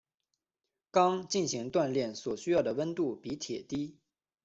[0.89, 3.99] 钢进行锻焊所需要的温度比铁低。